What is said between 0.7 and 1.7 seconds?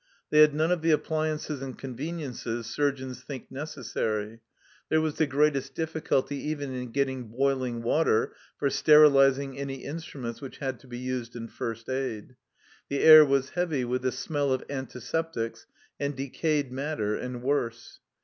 of the appliances